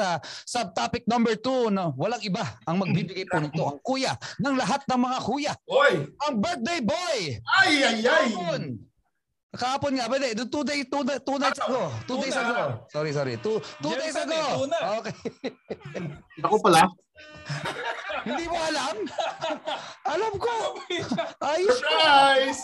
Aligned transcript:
sa 0.00 0.08
subtopic 0.48 1.04
number 1.04 1.36
2 1.36 1.68
no 1.68 1.92
walang 2.00 2.24
iba 2.24 2.40
ang 2.64 2.80
magbibigay 2.80 3.28
po 3.28 3.36
nito 3.36 3.60
ang 3.60 3.80
kuya 3.84 4.16
ng 4.40 4.56
lahat 4.56 4.80
ng 4.88 5.00
mga 5.00 5.18
kuya 5.20 5.52
Oy! 5.68 5.92
ang 6.24 6.34
birthday 6.40 6.80
boy 6.80 7.18
Ay, 7.60 7.72
ay, 7.84 7.96
ay! 8.00 8.28
Kahapon. 8.32 8.62
Kahapon 9.50 9.98
nga 9.98 10.06
ba? 10.06 10.16
Two, 10.46 10.62
day, 10.62 10.86
two, 10.86 11.02
day- 11.02 11.18
two 11.26 11.34
nights 11.34 11.58
ago. 11.58 11.90
Two 12.06 12.22
days 12.22 12.38
ago. 12.38 12.86
Sorry, 12.86 13.10
sorry. 13.10 13.34
Two, 13.42 13.58
two 13.82 13.94
days 13.98 14.14
ago. 14.14 14.38
Okay. 15.02 15.14
Ako 16.46 16.62
pala, 16.62 16.86
Hindi 18.20 18.44
mo 18.46 18.58
alam? 18.58 18.96
alam 20.04 20.32
ko. 20.36 20.54
Ayos 21.40 21.78
ko. 21.78 21.88
Surprise! 21.90 22.60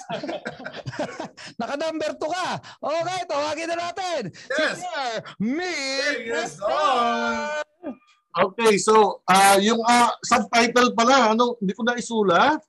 Naka-number 1.60 2.10
2 2.14 2.28
ka. 2.28 2.48
Okay, 2.78 3.20
tawagin 3.24 3.68
na 3.70 3.76
natin. 3.80 4.20
Yes. 4.52 4.76
Si 4.76 4.84
Sir 4.84 6.66
on! 6.66 7.94
okay, 8.36 8.76
so 8.76 9.24
ah 9.24 9.56
yung 9.56 9.80
ah, 9.82 10.12
subtitle 10.20 10.92
pala, 10.92 11.32
ano, 11.32 11.56
hindi 11.56 11.72
ko 11.72 11.82
na 11.82 11.96
isulat. 11.96 12.60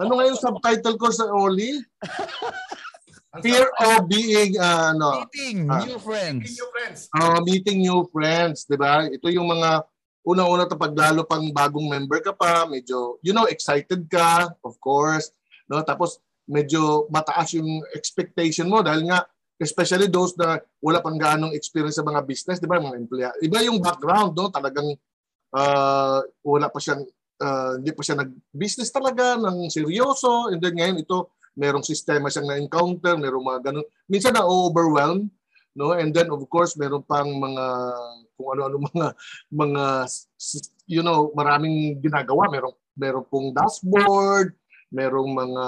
Ano 0.00 0.18
nga 0.18 0.24
yung 0.26 0.40
subtitle 0.40 0.96
ko 0.96 1.08
sa 1.12 1.28
Oli? 1.28 1.78
Fear 3.30 3.62
of 3.78 4.10
being, 4.10 4.58
ah, 4.58 4.90
ano, 4.90 5.22
Meeting 5.22 5.70
Ah. 5.70 5.86
new 5.86 5.94
Meeting 5.94 6.02
friends. 6.02 6.50
new 6.50 6.68
friends. 6.74 6.98
uh, 7.14 7.38
meeting 7.40 7.78
new 7.78 8.02
friends, 8.10 8.66
di 8.66 8.74
ba? 8.74 9.06
Ito 9.06 9.30
yung 9.30 9.46
mga 9.46 9.86
una-una 10.24 10.68
kapag 10.68 10.92
lalo 10.92 11.24
pang 11.24 11.44
bagong 11.50 11.88
member 11.88 12.20
ka 12.20 12.32
pa, 12.36 12.68
medyo, 12.68 13.16
you 13.24 13.32
know, 13.32 13.48
excited 13.48 14.04
ka, 14.06 14.52
of 14.60 14.76
course. 14.78 15.32
No? 15.66 15.80
Tapos, 15.80 16.20
medyo 16.44 17.08
mataas 17.08 17.56
yung 17.56 17.80
expectation 17.96 18.68
mo 18.68 18.84
dahil 18.84 19.08
nga, 19.08 19.24
especially 19.60 20.08
those 20.08 20.36
na 20.40 20.60
wala 20.80 21.04
pang 21.04 21.16
ganong 21.16 21.56
experience 21.56 22.00
sa 22.00 22.06
mga 22.06 22.24
business, 22.24 22.60
di 22.60 22.68
ba, 22.68 22.80
mga 22.80 23.00
emplea. 23.00 23.30
Iba 23.44 23.64
yung 23.64 23.80
background, 23.80 24.32
no? 24.36 24.48
Talagang 24.48 24.88
uh, 25.52 26.20
wala 26.44 26.68
pa 26.68 26.80
siyang, 26.80 27.04
uh, 27.40 27.72
hindi 27.76 27.92
pa 27.92 28.02
siya 28.04 28.16
nag-business 28.20 28.90
talaga 28.92 29.36
ng 29.36 29.68
seryoso. 29.68 30.48
And 30.52 30.60
then 30.60 30.76
ngayon, 30.76 31.04
ito, 31.04 31.32
merong 31.56 31.84
sistema 31.84 32.32
siyang 32.32 32.48
na-encounter, 32.48 33.20
merong 33.20 33.44
mga 33.44 33.60
ganun. 33.72 33.86
Minsan 34.08 34.36
na-overwhelm, 34.36 35.28
no 35.74 35.94
and 35.94 36.10
then 36.10 36.26
of 36.34 36.42
course 36.50 36.74
meron 36.74 37.02
pang 37.06 37.30
mga 37.30 37.64
kung 38.40 38.56
ano-ano 38.56 38.80
mga 38.88 39.06
mga 39.52 39.84
you 40.88 41.04
know 41.04 41.28
maraming 41.36 42.00
ginagawa. 42.00 42.48
Merong 42.48 42.76
meron 42.96 43.28
pong 43.28 43.52
dashboard 43.52 44.56
merong 44.90 45.30
mga 45.30 45.64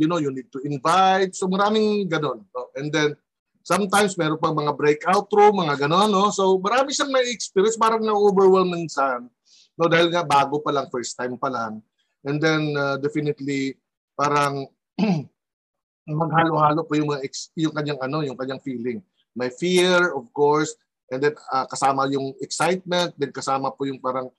you 0.00 0.08
know 0.08 0.16
you 0.16 0.32
need 0.32 0.48
to 0.48 0.60
invite. 0.64 1.36
So 1.36 1.46
maraming 1.46 2.08
ganon 2.08 2.44
no? 2.50 2.72
and 2.74 2.88
then 2.88 3.12
sometimes 3.60 4.16
meron 4.16 4.40
pang 4.40 4.56
mga 4.56 4.72
breakout 4.72 5.28
room 5.28 5.60
mga 5.60 5.86
ganon 5.86 6.08
no? 6.08 6.32
So 6.32 6.56
marami 6.56 6.96
siyang 6.96 7.12
may 7.12 7.28
experience. 7.28 7.76
Parang 7.76 8.00
na-overwhelm 8.00 8.72
minsan 8.72 9.28
no? 9.76 9.86
Dahil 9.86 10.08
nga 10.08 10.24
bago 10.24 10.64
pa 10.64 10.72
lang 10.72 10.88
first 10.88 11.14
time 11.14 11.36
pa 11.36 11.52
lang. 11.52 11.84
And 12.26 12.40
then 12.40 12.74
uh, 12.74 12.96
definitely 12.96 13.76
parang 14.16 14.66
maghalo-halo 16.08 16.88
po 16.88 16.96
yung 16.96 17.12
mga 17.12 17.22
ex- 17.28 17.52
yung 17.60 17.76
kanyang 17.76 18.00
ano 18.00 18.24
yung 18.24 18.40
kanyang 18.40 18.64
feeling. 18.64 19.04
May 19.36 19.52
fear 19.52 20.16
of 20.16 20.32
course 20.32 20.72
and 21.10 21.20
then 21.22 21.34
ah, 21.52 21.66
kasama 21.70 22.06
yung 22.10 22.34
excitement 22.42 23.14
then 23.14 23.30
kasama 23.30 23.70
po 23.70 23.86
yung 23.86 24.02
parang 24.02 24.30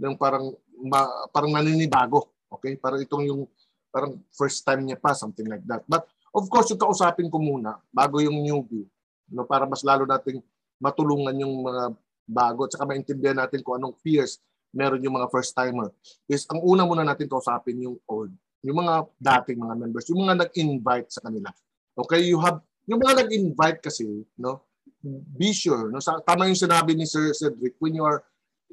yung 0.00 0.16
parang 0.18 0.52
ma- 0.82 1.26
parang 1.32 1.52
naninibago. 1.52 2.28
Okay? 2.52 2.76
Parang 2.76 3.00
itong 3.00 3.24
yung 3.24 3.42
parang 3.88 4.20
first 4.34 4.60
time 4.60 4.84
niya 4.84 5.00
pa 5.00 5.16
something 5.16 5.48
like 5.48 5.64
that. 5.64 5.82
But 5.88 6.04
of 6.36 6.44
course 6.52 6.68
yung 6.68 6.80
kausapin 6.80 7.32
ko 7.32 7.40
muna 7.40 7.80
bago 7.88 8.20
yung 8.20 8.44
newbie 8.44 8.84
no 9.32 9.48
para 9.48 9.64
mas 9.64 9.82
lalo 9.82 10.04
nating 10.04 10.38
matulungan 10.78 11.34
yung 11.40 11.64
mga 11.64 11.96
bago 12.28 12.68
at 12.68 12.76
saka 12.76 12.84
maintindihan 12.84 13.38
natin 13.38 13.64
kung 13.64 13.80
anong 13.80 13.96
fears 13.98 14.38
meron 14.70 15.00
yung 15.00 15.16
mga 15.16 15.32
first 15.32 15.56
timer 15.56 15.90
is 16.28 16.44
ang 16.52 16.60
una 16.62 16.84
muna 16.84 17.02
natin 17.02 17.26
kausapin 17.26 17.80
yung 17.80 17.96
old 18.06 18.30
yung 18.62 18.76
mga 18.84 19.08
dating 19.18 19.58
mga 19.62 19.74
members 19.80 20.06
yung 20.12 20.20
mga 20.26 20.46
nag-invite 20.46 21.08
sa 21.10 21.24
kanila. 21.24 21.50
Okay? 21.96 22.28
You 22.28 22.38
have 22.44 22.60
yung 22.86 23.00
mga 23.00 23.24
nag-invite 23.24 23.80
kasi 23.80 24.04
no 24.36 24.65
be 25.10 25.54
sure 25.54 25.88
no 25.88 26.02
sa 26.02 26.18
tama 26.22 26.50
yung 26.50 26.58
sinabi 26.58 26.98
ni 26.98 27.06
Sir 27.06 27.30
Cedric 27.30 27.78
when 27.78 27.94
you 27.94 28.02
are 28.02 28.26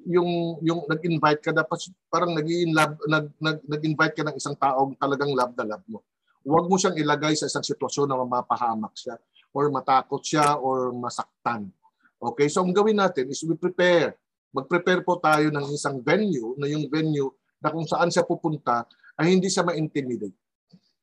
yung 0.04 0.58
yung 0.66 0.84
nag-invite 0.90 1.42
ka 1.46 1.54
dapat 1.54 1.94
parang 2.10 2.34
nag 2.34 2.48
love 2.74 2.98
nag, 3.06 3.26
nag 3.38 3.58
nag-invite 3.70 4.16
ka 4.18 4.24
ng 4.26 4.36
isang 4.36 4.58
taong 4.58 4.98
talagang 4.98 5.32
love 5.32 5.54
na 5.54 5.78
love 5.78 5.86
mo. 5.86 6.02
Huwag 6.44 6.68
mo 6.68 6.76
siyang 6.76 6.98
ilagay 7.00 7.40
sa 7.40 7.48
isang 7.48 7.64
sitwasyon 7.64 8.10
na 8.10 8.20
mapahamak 8.20 8.92
siya 9.00 9.16
or 9.56 9.72
matakot 9.72 10.20
siya 10.20 10.60
or 10.60 10.92
masaktan. 10.92 11.72
Okay 12.20 12.50
so 12.52 12.66
ang 12.66 12.74
gawin 12.74 12.98
natin 12.98 13.30
is 13.30 13.46
we 13.46 13.56
prepare. 13.56 14.18
Mag-prepare 14.54 15.02
po 15.02 15.18
tayo 15.18 15.50
ng 15.50 15.66
isang 15.74 15.98
venue 16.02 16.54
na 16.62 16.70
yung 16.70 16.86
venue 16.86 17.32
na 17.58 17.74
kung 17.74 17.88
saan 17.90 18.12
siya 18.14 18.22
pupunta 18.22 18.86
ay 19.18 19.34
hindi 19.34 19.50
siya 19.50 19.66
ma-intimidate. 19.66 20.36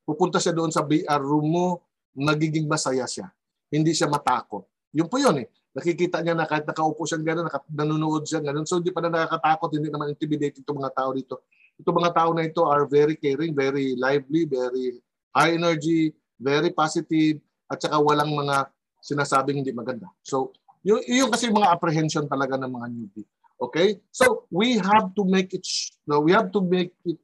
Pupunta 0.07 0.39
siya 0.39 0.55
doon 0.55 0.71
sa 0.71 0.83
BR 0.83 1.19
room 1.23 1.47
mo 1.51 1.67
nagiging 2.15 2.67
masaya 2.67 3.07
siya. 3.07 3.27
Hindi 3.71 3.95
siya 3.95 4.07
matakot 4.07 4.70
yun 4.91 5.07
po 5.07 5.17
yun 5.17 5.43
eh. 5.43 5.47
Nakikita 5.71 6.19
niya 6.19 6.35
na 6.35 6.43
kahit 6.43 6.67
nakaupo 6.67 7.07
siya 7.07 7.19
gano'n, 7.23 7.47
nanonood 7.71 8.27
siya 8.27 8.43
gano'n. 8.43 8.67
So 8.67 8.83
hindi 8.83 8.91
pa 8.91 8.99
na 8.99 9.11
nakakatakot, 9.11 9.71
hindi 9.71 9.87
naman 9.87 10.11
intimidate 10.11 10.59
itong 10.59 10.83
mga 10.83 10.91
tao 10.91 11.09
dito. 11.15 11.47
Itong 11.79 11.97
mga 11.97 12.11
tao 12.11 12.29
na 12.35 12.43
ito 12.43 12.61
are 12.67 12.83
very 12.85 13.15
caring, 13.15 13.55
very 13.55 13.95
lively, 13.95 14.43
very 14.43 14.99
high 15.31 15.55
energy, 15.55 16.11
very 16.35 16.75
positive, 16.75 17.39
at 17.71 17.79
saka 17.79 17.95
walang 17.95 18.35
mga 18.35 18.67
sinasabing 18.99 19.63
hindi 19.63 19.71
maganda. 19.71 20.11
So 20.27 20.51
yun, 20.83 20.99
yun 21.07 21.31
kasi 21.31 21.47
mga 21.47 21.71
apprehension 21.71 22.27
talaga 22.27 22.59
ng 22.59 22.67
mga 22.67 22.87
newbie. 22.91 23.27
Okay? 23.61 24.03
So 24.11 24.43
we 24.51 24.75
have 24.75 25.15
to 25.15 25.23
make 25.23 25.55
it, 25.55 25.63
no, 26.03 26.19
we 26.19 26.35
have 26.35 26.51
to 26.51 26.59
make 26.59 26.91
it 27.07 27.17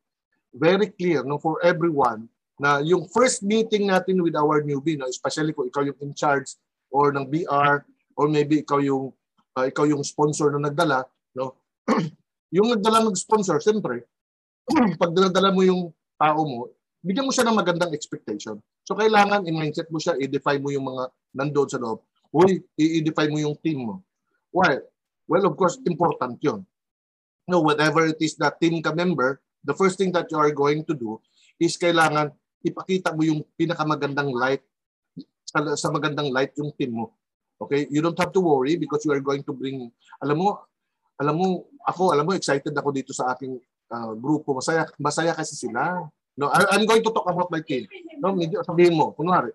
very 0.55 0.87
clear 0.95 1.21
no, 1.27 1.35
for 1.37 1.59
everyone 1.59 2.31
na 2.57 2.81
yung 2.81 3.05
first 3.11 3.43
meeting 3.45 3.91
natin 3.91 4.23
with 4.23 4.33
our 4.33 4.63
newbie, 4.63 4.97
no, 4.97 5.05
especially 5.05 5.53
kung 5.53 5.69
ikaw 5.69 5.85
yung 5.85 5.99
in 6.01 6.15
charge 6.15 6.57
or 6.91 7.11
ng 7.11 7.27
BR 7.27 7.83
or 8.17 8.25
maybe 8.27 8.63
ikaw 8.63 8.81
yung 8.81 9.11
uh, 9.55 9.65
ikaw 9.67 9.85
yung 9.85 10.01
sponsor 10.01 10.53
na 10.55 10.69
nagdala 10.69 11.05
no? 11.37 11.57
Yung 12.47 12.71
nagdala 12.71 13.03
ng 13.03 13.17
sponsor 13.19 13.59
siyempre 13.59 14.07
pag 15.01 15.11
dinadala 15.11 15.51
mo 15.51 15.67
yung 15.67 15.91
tao 16.15 16.47
mo 16.47 16.71
bigyan 17.03 17.27
mo 17.27 17.31
siya 17.31 17.47
ng 17.47 17.55
magandang 17.59 17.91
expectation. 17.95 18.59
So 18.83 18.95
kailangan 18.95 19.47
i-mindset 19.47 19.87
mo 19.91 19.99
siya 19.99 20.15
i-define 20.19 20.59
mo 20.63 20.71
yung 20.71 20.87
mga 20.87 21.03
nandoon 21.35 21.69
sa 21.69 21.79
loob. 21.79 22.03
Uy 22.31 22.63
i-define 22.75 23.31
mo 23.31 23.39
yung 23.39 23.55
team 23.59 23.87
mo. 23.87 24.03
Why? 24.51 24.79
Well 25.27 25.47
of 25.47 25.55
course 25.59 25.79
important 25.83 26.39
yun. 26.43 26.63
No 27.47 27.63
whatever 27.63 28.07
it 28.07 28.19
is 28.19 28.35
that 28.39 28.59
team 28.59 28.79
ka 28.83 28.91
member 28.91 29.39
the 29.63 29.75
first 29.75 29.95
thing 29.99 30.11
that 30.15 30.27
you 30.31 30.39
are 30.39 30.51
going 30.51 30.83
to 30.87 30.95
do 30.95 31.19
is 31.59 31.79
kailangan 31.79 32.31
ipakita 32.63 33.15
mo 33.15 33.23
yung 33.23 33.41
pinakamagandang 33.55 34.31
light 34.31 34.63
sa, 35.47 35.59
sa 35.79 35.87
magandang 35.89 36.29
light 36.29 36.51
yung 36.59 36.75
team 36.75 36.99
mo. 36.99 37.15
Okay? 37.57 37.87
You 37.87 38.03
don't 38.03 38.17
have 38.19 38.35
to 38.35 38.43
worry 38.43 38.75
because 38.75 39.07
you 39.07 39.15
are 39.15 39.23
going 39.23 39.41
to 39.47 39.53
bring 39.55 39.89
alam 40.19 40.37
mo 40.37 40.59
alam 41.17 41.33
mo 41.33 41.65
ako 41.87 42.13
alam 42.13 42.27
mo 42.27 42.37
excited 42.37 42.75
ako 42.75 42.93
dito 42.93 43.15
sa 43.15 43.33
aking 43.33 43.57
uh, 43.89 44.13
grupo. 44.13 44.53
Masaya 44.53 44.85
masaya 44.99 45.31
kasi 45.33 45.55
sila. 45.55 46.05
No, 46.37 46.53
I'm 46.53 46.85
going 46.85 47.01
to 47.01 47.09
talk 47.09 47.25
about 47.25 47.49
my 47.49 47.65
team. 47.65 47.89
No, 48.21 48.29
medyo 48.37 48.61
sabihin 48.61 48.93
mo, 48.93 49.09
kunwari, 49.17 49.49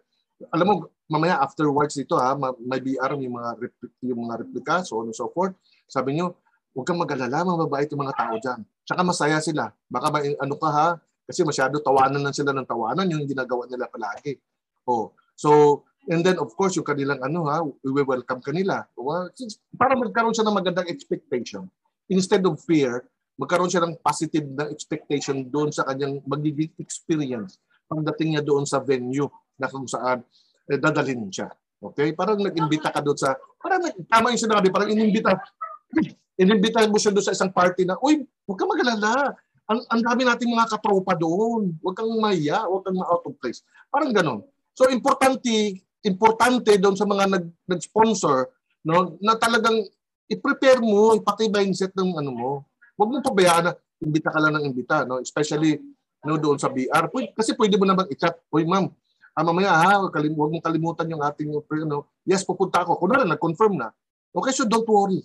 alam 0.50 0.66
mo 0.66 0.74
mamaya 1.06 1.38
afterwards 1.38 1.94
dito 1.94 2.18
ha, 2.18 2.34
ma- 2.34 2.58
may 2.58 2.82
BR 2.82 3.14
yung 3.22 3.38
mga 3.38 3.50
repli- 3.54 3.94
yung 4.02 4.26
mga 4.26 4.42
replika 4.42 4.82
so 4.82 4.98
on 4.98 5.06
and 5.06 5.14
so 5.14 5.30
forth. 5.30 5.54
Sabi 5.86 6.18
niyo, 6.18 6.42
huwag 6.74 6.82
kang 6.82 6.98
mag-alala, 6.98 7.46
mababait 7.46 7.86
yung 7.86 8.02
mga 8.02 8.18
tao 8.18 8.34
diyan. 8.34 8.60
Tsaka 8.82 9.00
masaya 9.06 9.38
sila. 9.38 9.70
Baka 9.86 10.10
may 10.10 10.34
ano 10.34 10.58
ka 10.58 10.68
ha, 10.74 10.88
kasi 11.22 11.46
masyado 11.46 11.78
tawanan 11.78 12.18
lang 12.18 12.34
sila 12.34 12.50
ng 12.50 12.66
tawanan 12.66 13.06
yung 13.06 13.30
ginagawa 13.30 13.70
nila 13.70 13.86
palagi. 13.86 14.42
Oh, 14.82 15.14
So, 15.42 15.82
and 16.10 16.22
then 16.26 16.38
of 16.38 16.54
course, 16.58 16.74
yung 16.74 16.86
kanilang 16.86 17.20
ano 17.22 17.46
ha, 17.46 17.62
we 17.86 18.02
welcome 18.02 18.42
kanila. 18.42 18.86
Well, 18.98 19.30
para 19.78 19.94
magkaroon 19.94 20.34
siya 20.34 20.46
ng 20.48 20.56
magandang 20.56 20.88
expectation. 20.90 21.70
Instead 22.10 22.42
of 22.46 22.58
fear, 22.62 23.06
magkaroon 23.38 23.70
siya 23.70 23.84
ng 23.86 23.98
positive 24.02 24.46
na 24.52 24.68
expectation 24.68 25.46
doon 25.48 25.70
sa 25.70 25.86
kanyang 25.86 26.20
magiging 26.26 26.74
experience 26.82 27.58
pagdating 27.92 28.28
niya 28.36 28.42
doon 28.42 28.64
sa 28.64 28.80
venue 28.80 29.28
na 29.60 29.68
kung 29.68 29.84
saan 29.84 30.24
eh, 30.72 30.80
dadalhin 30.80 31.28
siya. 31.28 31.52
Okay? 31.92 32.16
Parang 32.16 32.40
nag-imbita 32.40 32.88
ka 32.88 33.04
doon 33.04 33.18
sa, 33.20 33.36
parang 33.60 33.84
tama 34.08 34.32
yung 34.32 34.40
sinabi, 34.40 34.72
parang 34.72 34.88
inimbita, 34.88 35.36
inimbita 36.42 36.88
mo 36.88 36.96
siya 36.96 37.12
doon 37.12 37.26
sa 37.28 37.36
isang 37.36 37.52
party 37.52 37.84
na, 37.84 38.00
uy, 38.00 38.24
huwag 38.48 38.56
kang 38.56 38.72
magalala. 38.72 39.36
Ang, 39.68 39.80
ang 39.92 40.00
dami 40.00 40.22
nating 40.26 40.50
mga 40.50 40.70
katropa 40.74 41.12
doon. 41.14 41.76
Huwag 41.84 41.94
kang 41.94 42.12
mahiya, 42.18 42.64
huwag 42.66 42.82
kang 42.88 42.98
ma-out 42.98 43.24
of 43.28 43.36
place. 43.38 43.60
Parang 43.92 44.10
ganon. 44.10 44.40
So 44.72 44.88
importante 44.88 45.84
importante 46.02 46.74
doon 46.78 46.98
sa 46.98 47.06
mga 47.06 47.30
nag 47.30 47.44
nag-sponsor 47.66 48.50
no 48.82 49.14
na 49.22 49.38
talagang 49.38 49.78
i-prepare 50.26 50.82
mo 50.82 51.14
ipaki-mindset 51.14 51.94
ng 51.94 52.18
ano 52.18 52.30
mo. 52.34 52.50
Huwag 52.98 53.08
mo 53.10 53.16
pabayaan 53.22 53.70
na 53.70 53.72
imbita 54.02 54.30
ka 54.34 54.38
lang 54.42 54.58
ng 54.58 54.64
imbita 54.66 55.06
no 55.06 55.22
especially 55.22 55.78
no 56.22 56.38
doon 56.38 56.58
sa 56.58 56.70
BR. 56.70 57.10
Pwede, 57.10 57.34
kasi 57.34 57.54
pwede 57.58 57.74
mo 57.78 57.86
naman 57.86 58.06
i-chat, 58.10 58.38
"Hoy 58.50 58.62
ma'am, 58.62 58.86
ah, 59.34 59.42
mamaya 59.42 59.74
ha, 59.74 60.06
kalim, 60.10 60.38
mong 60.38 60.62
kalimutan 60.62 61.10
yung 61.10 61.22
ating 61.22 61.50
ano, 61.50 62.06
yes, 62.22 62.46
pupunta 62.46 62.86
ako." 62.86 63.02
Kunwari 63.02 63.26
nag-confirm 63.26 63.74
na. 63.74 63.90
Okay, 64.32 64.54
so 64.54 64.64
don't 64.64 64.86
worry. 64.86 65.22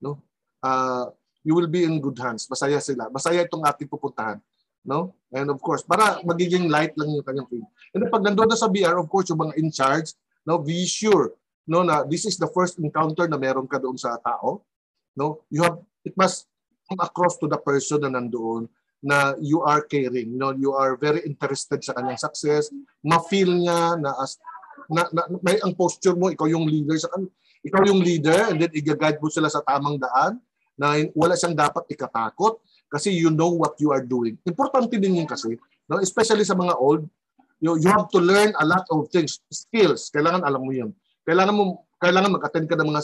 no? 0.00 0.18
Uh, 0.64 1.12
you 1.44 1.56
will 1.56 1.68
be 1.68 1.84
in 1.84 2.00
good 2.00 2.16
hands. 2.20 2.48
Masaya 2.48 2.80
sila. 2.80 3.08
Masaya 3.12 3.44
itong 3.44 3.64
ating 3.64 3.88
pupuntahan. 3.88 4.40
No? 4.84 5.12
And 5.30 5.46
of 5.50 5.62
course, 5.62 5.86
para 5.86 6.18
magiging 6.26 6.66
light 6.66 6.94
lang 6.98 7.14
yung 7.14 7.26
kanyang 7.26 7.46
feeling. 7.46 7.70
And 7.94 8.10
pag 8.10 8.26
nandun 8.26 8.50
na 8.50 8.58
sa 8.58 8.66
BR, 8.66 8.98
of 8.98 9.06
course, 9.06 9.30
yung 9.30 9.38
mga 9.38 9.54
in 9.62 9.70
charge, 9.70 10.14
no, 10.42 10.58
be 10.58 10.82
sure 10.86 11.34
no 11.70 11.86
na 11.86 12.02
this 12.02 12.26
is 12.26 12.34
the 12.34 12.50
first 12.50 12.82
encounter 12.82 13.30
na 13.30 13.38
meron 13.38 13.70
ka 13.70 13.78
doon 13.78 13.94
sa 13.94 14.18
tao. 14.18 14.66
No? 15.14 15.46
You 15.54 15.62
have 15.62 15.78
it 16.02 16.18
must 16.18 16.50
come 16.90 16.98
across 16.98 17.38
to 17.38 17.46
the 17.46 17.62
person 17.62 18.02
na 18.02 18.10
nandoon 18.18 18.66
na 19.00 19.38
you 19.40 19.64
are 19.64 19.80
caring, 19.86 20.36
no, 20.36 20.52
you 20.52 20.76
are 20.76 20.92
very 20.98 21.24
interested 21.24 21.80
sa 21.80 21.96
kanyang 21.96 22.20
success, 22.20 22.68
ma-feel 23.00 23.48
niya 23.48 23.96
na 23.96 24.12
as 24.20 24.36
na, 24.92 25.08
na, 25.08 25.24
may 25.40 25.56
ang 25.62 25.72
posture 25.72 26.12
mo, 26.18 26.28
ikaw 26.28 26.44
yung 26.50 26.68
leader 26.68 26.98
sa 27.00 27.08
ikaw 27.64 27.80
yung 27.86 28.02
leader 28.02 28.50
and 28.50 28.60
then 28.60 28.72
i-guide 28.76 29.16
mo 29.22 29.32
sila 29.32 29.48
sa 29.48 29.64
tamang 29.64 29.96
daan 29.96 30.36
na 30.76 31.00
wala 31.16 31.32
siyang 31.38 31.56
dapat 31.56 31.86
ikatakot 31.88 32.60
kasi 32.90 33.14
you 33.14 33.30
know 33.30 33.54
what 33.54 33.78
you 33.78 33.94
are 33.94 34.02
doing. 34.02 34.34
Importante 34.42 34.98
din 34.98 35.22
yun 35.22 35.28
kasi, 35.30 35.54
no? 35.86 36.02
especially 36.02 36.42
sa 36.42 36.58
mga 36.58 36.74
old, 36.76 37.06
you, 37.62 37.78
you 37.78 37.88
have 37.88 38.10
to 38.10 38.18
learn 38.18 38.50
a 38.58 38.66
lot 38.66 38.82
of 38.90 39.06
things, 39.14 39.38
skills. 39.48 40.10
Kailangan 40.10 40.42
alam 40.42 40.66
mo 40.66 40.74
yun. 40.74 40.90
Kailangan 41.22 41.54
mo 41.54 41.86
kailangan 42.00 42.34
mag-attend 42.34 42.66
ka 42.66 42.74
ng 42.80 42.88
mga 42.90 43.02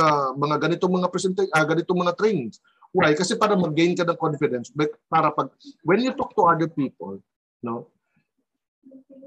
uh, 0.00 0.30
mga 0.34 0.56
ganitong 0.66 0.92
mga 0.96 1.08
present 1.12 1.36
uh, 1.38 1.66
ganitong 1.68 2.00
mga 2.00 2.16
trainings. 2.16 2.58
Why? 2.90 3.12
Kasi 3.12 3.36
para 3.36 3.52
mag-gain 3.52 3.92
ka 3.92 4.02
ng 4.02 4.16
confidence, 4.16 4.72
para 5.12 5.28
pag 5.28 5.52
when 5.84 6.00
you 6.00 6.16
talk 6.16 6.32
to 6.32 6.48
other 6.48 6.66
people, 6.72 7.20
no, 7.60 7.92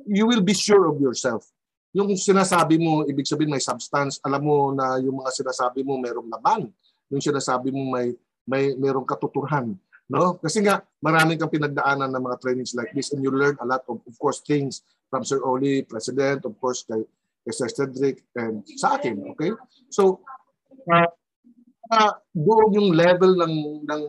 you 0.10 0.26
will 0.26 0.42
be 0.42 0.58
sure 0.58 0.90
of 0.90 0.98
yourself. 0.98 1.46
Yung 1.94 2.10
sinasabi 2.18 2.82
mo, 2.82 3.06
ibig 3.06 3.30
sabihin 3.30 3.54
may 3.54 3.62
substance, 3.62 4.18
alam 4.26 4.42
mo 4.42 4.74
na 4.74 4.98
yung 4.98 5.22
mga 5.22 5.30
sinasabi 5.30 5.86
mo 5.86 6.00
merong 6.02 6.26
laban. 6.32 6.72
Yung 7.12 7.22
sinasabi 7.22 7.70
mo 7.70 7.92
may 7.92 8.16
may 8.48 8.74
merong 8.78 9.06
katuturan, 9.06 9.78
no? 10.10 10.38
Kasi 10.42 10.66
nga 10.66 10.82
maraming 11.04 11.38
kang 11.38 11.54
pinagdaanan 11.54 12.10
ng 12.10 12.24
mga 12.24 12.38
trainings 12.42 12.74
like 12.74 12.92
this 12.94 13.14
and 13.14 13.22
you 13.22 13.32
learn 13.32 13.58
a 13.62 13.68
lot 13.68 13.86
of 13.90 14.02
of 14.06 14.16
course 14.18 14.42
things 14.42 14.86
from 15.12 15.22
Sir 15.28 15.44
Oli, 15.44 15.84
President, 15.84 16.48
of 16.48 16.56
course 16.58 16.88
kay, 16.88 17.04
kay 17.44 17.54
Sir 17.54 17.70
Cedric 17.70 18.26
and 18.38 18.64
sa 18.80 18.98
akin, 18.98 19.22
okay? 19.36 19.52
So 19.92 20.24
uh, 20.90 21.10
uh, 21.92 22.14
doon 22.34 22.78
yung 22.78 22.90
level 22.96 23.36
ng 23.38 23.56
ng 23.86 24.04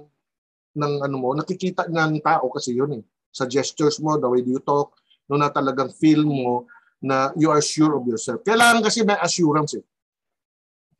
ng 0.72 0.92
ano 1.04 1.16
mo, 1.20 1.36
nakikita 1.36 1.84
ng 1.90 2.24
tao 2.24 2.48
kasi 2.48 2.72
yun 2.72 3.02
eh. 3.02 3.04
Sa 3.32 3.48
gestures 3.48 4.00
mo, 4.00 4.16
the 4.20 4.28
way 4.28 4.44
you 4.44 4.60
talk, 4.60 4.96
no 5.28 5.36
na 5.36 5.52
talagang 5.52 5.92
feel 5.92 6.24
mo 6.24 6.68
na 7.02 7.34
you 7.34 7.50
are 7.50 7.60
sure 7.60 7.98
of 7.98 8.04
yourself. 8.06 8.40
Kailangan 8.46 8.84
kasi 8.84 9.02
may 9.02 9.18
assurance 9.18 9.76
eh. 9.76 9.84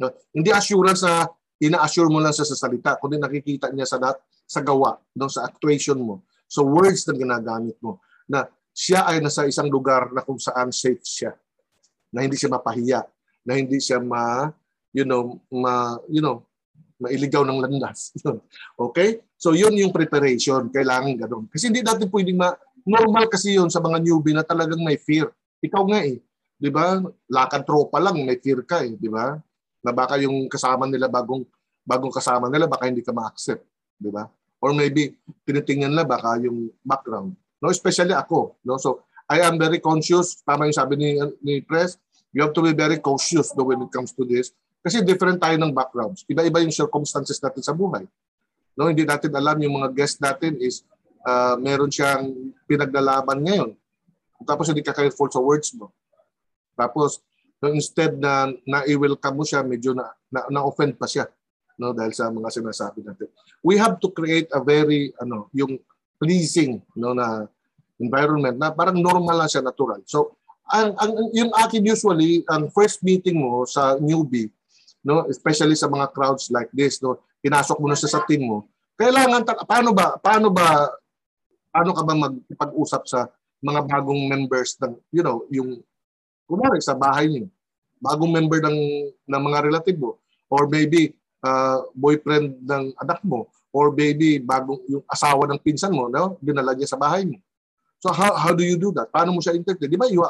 No? 0.02 0.10
Hindi 0.34 0.50
assurance 0.50 1.06
na 1.06 1.30
ina-assure 1.62 2.10
mo 2.10 2.18
lang 2.18 2.34
sa 2.34 2.42
salita, 2.42 2.98
kundi 2.98 3.22
nakikita 3.22 3.70
niya 3.70 3.86
sa 3.86 3.98
sa 4.42 4.60
gawa, 4.60 4.98
no, 5.14 5.30
sa 5.30 5.46
actuation 5.46 6.02
mo. 6.02 6.26
So 6.50 6.66
words 6.66 7.06
na 7.06 7.14
ginagamit 7.14 7.78
mo 7.78 8.02
na 8.26 8.44
siya 8.74 9.06
ay 9.06 9.22
nasa 9.22 9.46
isang 9.46 9.70
lugar 9.70 10.10
na 10.10 10.26
kung 10.26 10.42
saan 10.42 10.74
safe 10.74 11.00
siya. 11.00 11.32
Na 12.12 12.26
hindi 12.26 12.36
siya 12.36 12.52
mapahiya, 12.52 13.00
na 13.46 13.56
hindi 13.56 13.78
siya 13.78 14.02
ma 14.02 14.50
you 14.92 15.08
know, 15.08 15.40
ma 15.48 15.96
you 16.10 16.20
know, 16.20 16.44
mailigaw 17.00 17.46
ng 17.46 17.58
landas. 17.62 18.12
okay? 18.86 19.24
So 19.40 19.56
yun 19.56 19.74
yung 19.74 19.94
preparation, 19.94 20.68
kailangan 20.68 21.16
ganoon. 21.16 21.46
Kasi 21.48 21.72
hindi 21.72 21.80
natin 21.80 22.12
pwedeng 22.12 22.38
ma 22.38 22.52
normal 22.84 23.30
kasi 23.30 23.56
yun 23.56 23.70
sa 23.70 23.80
mga 23.80 24.02
newbie 24.02 24.36
na 24.36 24.44
talagang 24.44 24.82
may 24.82 24.98
fear. 24.98 25.30
Ikaw 25.62 25.82
nga 25.88 26.00
eh. 26.04 26.18
'Di 26.62 26.70
ba? 26.70 27.02
Lakad 27.26 27.66
tropa 27.66 27.98
lang, 27.98 28.22
may 28.22 28.38
fear 28.38 28.62
ka 28.62 28.86
eh, 28.86 28.94
'di 28.94 29.10
ba? 29.10 29.34
Na 29.82 29.90
baka 29.90 30.16
yung 30.22 30.46
kasama 30.46 30.86
nila 30.86 31.10
bagong 31.10 31.42
bagong 31.82 32.14
kasama 32.14 32.46
nila 32.46 32.70
baka 32.70 32.86
hindi 32.86 33.02
ka 33.02 33.10
ma-accept, 33.10 33.66
'di 33.98 34.10
ba? 34.14 34.30
Or 34.62 34.70
maybe 34.70 35.18
tinitingnan 35.42 35.90
nila 35.90 36.06
baka 36.06 36.38
yung 36.38 36.70
background. 36.86 37.34
No, 37.58 37.70
especially 37.70 38.14
ako, 38.14 38.58
no? 38.62 38.78
So 38.78 39.02
I 39.26 39.42
am 39.42 39.58
very 39.58 39.82
conscious, 39.82 40.42
tama 40.42 40.70
yung 40.70 40.76
sabi 40.76 40.94
ni 40.98 41.18
ni 41.42 41.62
Press, 41.62 41.98
you 42.30 42.42
have 42.42 42.54
to 42.54 42.62
be 42.62 42.70
very 42.74 43.02
cautious 43.02 43.50
though 43.54 43.66
when 43.66 43.82
it 43.82 43.90
comes 43.90 44.14
to 44.14 44.22
this 44.22 44.54
kasi 44.82 44.98
different 45.06 45.38
tayo 45.38 45.54
ng 45.62 45.70
backgrounds. 45.70 46.26
Iba-iba 46.26 46.58
yung 46.58 46.74
circumstances 46.74 47.38
natin 47.38 47.62
sa 47.62 47.70
buhay. 47.70 48.02
No, 48.74 48.90
hindi 48.90 49.06
natin 49.06 49.30
alam 49.30 49.54
yung 49.62 49.78
mga 49.78 49.94
guest 49.94 50.18
natin 50.18 50.58
is 50.58 50.82
uh, 51.22 51.54
meron 51.54 51.86
siyang 51.86 52.34
pinaglalaban 52.66 53.38
ngayon. 53.46 53.70
Tapos 54.42 54.66
hindi 54.66 54.82
ka 54.82 54.90
careful 54.90 55.30
sa 55.30 55.38
words 55.38 55.70
mo. 55.78 55.94
Tapos 56.74 57.22
instead 57.70 58.18
na 58.18 58.50
na-welcome 58.66 59.36
mo 59.38 59.44
siya, 59.46 59.62
medyo 59.62 59.94
na, 59.94 60.10
na, 60.32 60.48
na-offend 60.50 60.98
pa 60.98 61.06
siya 61.06 61.30
no 61.78 61.94
dahil 61.94 62.12
sa 62.12 62.28
mga 62.28 62.50
sinasabi 62.52 63.00
natin. 63.06 63.30
We 63.62 63.78
have 63.78 64.02
to 64.02 64.10
create 64.12 64.50
a 64.52 64.60
very 64.60 65.14
ano, 65.22 65.48
yung 65.54 65.78
pleasing 66.18 66.82
no 66.98 67.14
na 67.14 67.46
environment 68.02 68.58
na 68.58 68.74
parang 68.74 68.98
normal 68.98 69.38
lang 69.38 69.50
siya, 69.50 69.62
natural. 69.62 70.02
So 70.06 70.34
ang, 70.72 70.96
ang 70.96 71.12
yung 71.36 71.52
akin 71.52 71.84
usually 71.84 72.46
ang 72.48 72.72
first 72.72 73.04
meeting 73.04 73.36
mo 73.36 73.68
sa 73.68 74.00
newbie 74.00 74.48
no 75.02 75.26
especially 75.26 75.74
sa 75.74 75.90
mga 75.90 76.14
crowds 76.14 76.48
like 76.48 76.70
this 76.72 77.02
no 77.02 77.20
pinasok 77.42 77.76
mo 77.82 77.90
na 77.90 77.98
siya 77.98 78.16
sa 78.16 78.24
team 78.24 78.46
mo 78.46 78.70
kailangan 78.94 79.42
paano 79.66 79.90
ba 79.90 80.16
paano 80.16 80.48
ba 80.48 80.88
paano 81.74 81.90
ka 81.92 82.02
ba 82.06 82.14
magpag-usap 82.14 83.02
sa 83.04 83.26
mga 83.60 83.80
bagong 83.84 84.22
members 84.30 84.78
ng 84.78 84.94
you 85.10 85.20
know 85.20 85.42
yung 85.50 85.82
kunwari 86.52 86.84
sa 86.84 86.92
bahay 86.92 87.32
niyo 87.32 87.48
bagong 88.02 88.34
member 88.34 88.60
ng 88.60 88.78
ng 89.30 89.42
mga 89.48 89.58
relative 89.64 89.96
mo 89.96 90.20
or 90.52 90.68
maybe 90.68 91.16
uh, 91.46 91.86
boyfriend 91.96 92.58
ng 92.66 92.92
anak 92.98 93.22
mo 93.24 93.48
or 93.72 93.94
maybe 93.94 94.36
bagong 94.42 94.82
yung 94.90 95.06
asawa 95.08 95.48
ng 95.48 95.62
pinsan 95.64 95.94
mo 95.94 96.10
no 96.10 96.36
dinala 96.42 96.76
niya 96.76 96.92
sa 96.92 97.00
bahay 97.00 97.24
mo. 97.24 97.40
So 98.02 98.10
how 98.10 98.34
how 98.34 98.52
do 98.52 98.66
you 98.66 98.76
do 98.76 98.90
that? 98.98 99.08
Paano 99.14 99.32
mo 99.32 99.40
siya 99.40 99.54
interpret? 99.54 99.88
Di 99.88 99.96
ba 99.96 100.10
you 100.10 100.26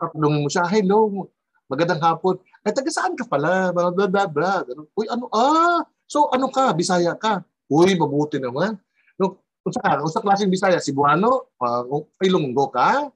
tatanungin 0.00 0.42
mo 0.42 0.50
siya 0.50 0.64
hello 0.66 1.28
magandang 1.68 2.00
hapon. 2.00 2.40
Ay 2.64 2.72
taga 2.72 2.88
saan 2.88 3.12
ka 3.12 3.28
pala? 3.28 3.70
Blah 3.70 3.92
blah 3.92 4.08
blah, 4.08 4.26
blah. 4.26 4.58
uy 4.96 5.06
ano 5.06 5.28
ah 5.30 5.84
so 6.08 6.32
ano 6.32 6.48
ka? 6.48 6.72
Bisaya 6.72 7.12
ka? 7.14 7.44
Uy 7.68 7.92
mabuti 7.94 8.40
naman. 8.40 8.80
No 9.20 9.38
unsa 9.68 9.84
ka 9.84 10.00
unsa 10.00 10.24
klaseng 10.24 10.48
Bisaya 10.48 10.80
Cebuano 10.80 11.52
uh, 11.60 11.84
Ilonggo 12.24 12.72
ka 12.72 13.12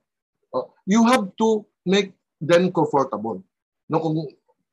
uh, 0.53 0.67
you 0.85 1.01
have 1.09 1.33
to 1.41 1.65
make 1.87 2.15
them 2.43 2.71
comfortable 2.75 3.41
no 3.87 3.99
kung 4.03 4.27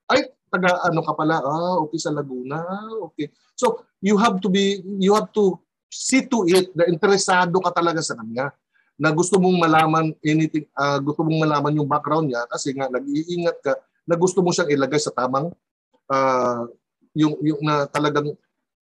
ay 0.09 0.29
taga 0.49 0.81
ano 0.89 1.05
ka 1.05 1.13
pala 1.13 1.41
ah 1.41 1.77
okay 1.85 1.99
sa 2.01 2.13
Laguna 2.13 2.61
okay 3.05 3.29
so 3.53 3.85
you 4.01 4.17
have 4.17 4.41
to 4.41 4.49
be 4.49 4.81
you 4.97 5.13
have 5.13 5.29
to 5.35 5.57
see 5.89 6.25
to 6.25 6.45
it 6.49 6.73
na 6.73 6.89
interesado 6.89 7.57
ka 7.61 7.73
talaga 7.73 8.01
sa 8.01 8.17
kanya 8.17 8.49
na 8.99 9.13
gusto 9.13 9.37
mong 9.37 9.57
malaman 9.57 10.11
anything 10.25 10.65
uh, 10.73 10.97
gusto 11.01 11.21
mong 11.21 11.45
malaman 11.45 11.77
yung 11.77 11.89
background 11.89 12.29
niya 12.29 12.45
kasi 12.49 12.73
nga 12.73 12.89
nag-iingat 12.89 13.57
ka 13.61 13.73
na 14.09 14.17
gusto 14.17 14.41
mo 14.41 14.49
siyang 14.49 14.73
ilagay 14.73 15.01
sa 15.01 15.13
tamang 15.13 15.53
uh, 16.09 16.63
yung 17.13 17.37
yung 17.41 17.61
na 17.61 17.85
talagang 17.89 18.33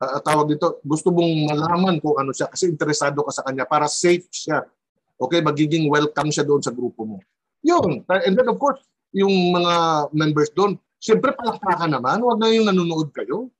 uh, 0.01 0.19
tawag 0.21 0.57
dito, 0.57 0.79
gusto 0.85 1.09
mong 1.09 1.53
malaman 1.53 1.95
kung 1.97 2.17
ano 2.17 2.31
siya 2.33 2.49
kasi 2.49 2.69
interesado 2.69 3.25
ka 3.25 3.31
sa 3.33 3.45
kanya 3.45 3.65
para 3.65 3.89
safe 3.89 4.25
siya. 4.29 4.65
Okay, 5.17 5.41
magiging 5.41 5.89
welcome 5.89 6.29
siya 6.29 6.45
doon 6.45 6.61
sa 6.61 6.69
grupo 6.69 7.01
mo. 7.01 7.17
Yun. 7.67 8.07
And 8.07 8.33
then 8.39 8.47
of 8.47 8.55
course, 8.55 8.79
yung 9.11 9.51
mga 9.51 9.73
members 10.15 10.51
doon, 10.55 10.79
siyempre 11.03 11.35
palakpakan 11.35 11.91
naman. 11.91 12.23
Huwag 12.23 12.39
na 12.39 12.47
yung 12.55 12.67
nanonood 12.71 13.11
kayo. 13.11 13.51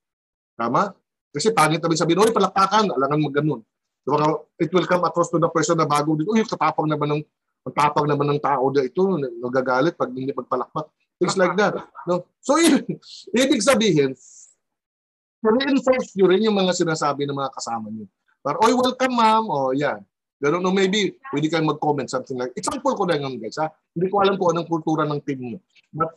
Tama? 0.56 0.96
Kasi 1.36 1.52
pangit 1.52 1.84
naman 1.84 2.00
sabihin, 2.00 2.24
oy, 2.24 2.32
palakpakan, 2.32 2.88
alangan 2.96 3.20
mo 3.20 3.30
ganun. 3.30 3.62
So, 4.08 4.16
it 4.56 4.72
will 4.72 4.88
come 4.88 5.04
across 5.04 5.28
to 5.36 5.38
the 5.38 5.52
person 5.52 5.76
na 5.76 5.84
bago 5.84 6.16
dito, 6.16 6.32
uy, 6.32 6.42
katapang 6.48 6.88
naman 6.88 7.20
ng 7.20 7.24
tapang 7.76 8.08
naman 8.08 8.32
ng 8.32 8.40
tao 8.40 8.72
na 8.72 8.88
ito, 8.88 9.20
nagagalit 9.20 10.00
pag 10.00 10.08
hindi 10.08 10.32
magpalakpak. 10.32 10.88
Things 11.20 11.36
like 11.36 11.60
that. 11.60 11.76
No? 12.08 12.24
So, 12.40 12.56
ibig 13.36 13.60
sabihin, 13.60 14.16
reinforce 15.44 16.16
nyo 16.16 16.26
rin 16.32 16.48
yung 16.48 16.56
mga 16.56 16.72
sinasabi 16.72 17.28
ng 17.28 17.36
mga 17.36 17.52
kasama 17.52 17.92
nyo. 17.92 18.08
Para, 18.40 18.56
oy, 18.64 18.72
welcome 18.72 19.16
ma'am. 19.18 19.44
O, 19.52 19.76
yan. 19.76 20.00
Ganun, 20.38 20.62
no, 20.62 20.70
maybe, 20.70 21.18
pwede 21.34 21.50
kayong 21.50 21.74
mag-comment 21.74 22.06
something 22.06 22.38
like, 22.38 22.54
example 22.54 22.94
ko 22.94 23.10
lang 23.10 23.26
yun, 23.26 23.42
guys, 23.42 23.58
ha? 23.58 23.74
Hindi 23.98 24.08
ko 24.14 24.22
alam 24.22 24.38
kung 24.38 24.54
anong 24.54 24.70
kultura 24.70 25.04
ng 25.10 25.22
team 25.26 25.58
mo. 25.58 25.58
But, 25.90 26.14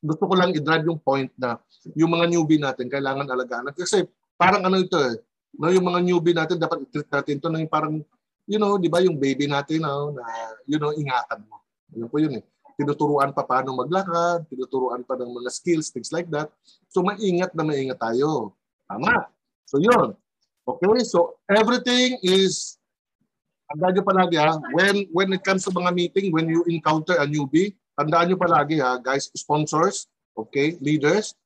gusto 0.00 0.24
ko 0.24 0.34
lang 0.38 0.56
i-drive 0.56 0.88
yung 0.88 1.00
point 1.02 1.28
na 1.36 1.60
yung 1.92 2.08
mga 2.08 2.32
newbie 2.32 2.62
natin, 2.62 2.88
kailangan 2.88 3.28
alagaan. 3.28 3.68
Kasi, 3.76 4.08
parang 4.40 4.64
ano 4.64 4.80
ito 4.80 4.96
eh, 4.96 5.20
no, 5.60 5.68
yung 5.68 5.84
mga 5.84 6.00
newbie 6.00 6.32
natin, 6.32 6.56
dapat 6.56 6.88
i-treat 6.88 7.12
natin 7.12 7.34
ito 7.36 7.48
ng 7.52 7.68
parang, 7.68 8.00
you 8.48 8.56
know, 8.56 8.80
di 8.80 8.88
ba, 8.88 9.04
yung 9.04 9.20
baby 9.20 9.44
natin, 9.44 9.84
no, 9.84 10.16
na, 10.16 10.24
you 10.64 10.80
know, 10.80 10.96
ingatan 10.96 11.44
mo. 11.44 11.60
Yun 11.92 12.08
po 12.08 12.16
yun 12.20 12.40
eh 12.40 12.44
tinuturuan 12.78 13.34
pa 13.34 13.42
paano 13.42 13.74
maglakad, 13.74 14.46
tinuturuan 14.46 15.02
pa 15.02 15.18
ng 15.18 15.26
mga 15.26 15.50
skills, 15.50 15.90
things 15.90 16.14
like 16.14 16.30
that. 16.30 16.46
So 16.86 17.02
maingat 17.02 17.50
na 17.58 17.66
maingat 17.66 17.98
tayo. 17.98 18.54
Tama. 18.86 19.26
So 19.66 19.82
yun. 19.82 20.14
Okay, 20.62 21.02
so 21.02 21.42
everything 21.50 22.22
is 22.22 22.77
tandaan 23.68 23.92
nyo 23.94 24.04
palagi 24.04 24.36
ha, 24.40 24.56
when, 24.72 25.04
when 25.12 25.28
it 25.36 25.44
comes 25.44 25.62
to 25.64 25.70
mga 25.70 25.92
meeting, 25.92 26.32
when 26.32 26.48
you 26.48 26.64
encounter 26.66 27.20
a 27.20 27.28
newbie, 27.28 27.76
tandaan 28.00 28.32
nyo 28.32 28.36
palagi 28.40 28.80
ha, 28.80 28.96
guys, 28.96 29.28
sponsors, 29.36 30.08
okay, 30.32 30.80
leaders, 30.80 31.36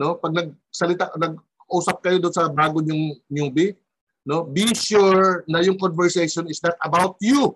no? 0.00 0.16
Pag 0.16 0.32
nagsalita, 0.32 1.12
nag, 1.20 1.36
usap 1.68 2.00
kayo 2.00 2.16
doon 2.22 2.34
sa 2.34 2.48
bago 2.48 2.80
yung 2.80 3.20
newbie, 3.28 3.76
no? 4.24 4.48
Be 4.48 4.72
sure 4.72 5.44
na 5.44 5.60
yung 5.60 5.76
conversation 5.76 6.48
is 6.48 6.62
not 6.64 6.80
about 6.80 7.20
you. 7.20 7.52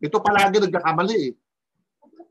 Ito 0.00 0.16
palagi 0.22 0.64
nagkakamali 0.64 1.16
eh. 1.28 1.32